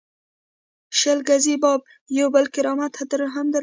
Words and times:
شل 0.99 1.19
ګزی 1.27 1.55
بابا 1.63 1.85
یو 2.17 2.27
بل 2.35 2.45
کرامت 2.55 2.93
هم 2.99 3.07
درلود. 3.49 3.55